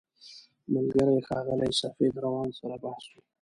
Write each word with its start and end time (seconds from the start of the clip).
ملګري 0.73 1.17
ښاغلي 1.27 1.69
سفید 1.81 2.13
روان 2.25 2.49
سره 2.59 2.75
بحث 2.83 3.05
و. 3.09 3.13